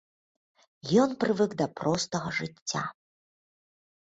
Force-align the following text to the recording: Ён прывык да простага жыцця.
Ён 1.01 1.13
прывык 1.25 1.51
да 1.59 1.67
простага 1.81 2.29
жыцця. 2.39 2.81